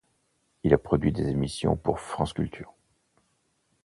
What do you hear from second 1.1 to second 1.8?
des émissions